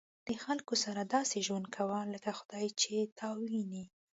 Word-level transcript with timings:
د 0.27 0.29
خلکو 0.43 0.73
سره 0.83 1.01
داسې 1.15 1.37
ژوند 1.47 1.65
کوه 1.75 1.99
لکه 2.13 2.31
خدای 2.39 2.67
چې 2.81 2.95
تا 3.19 3.27
ویني. 3.45 3.85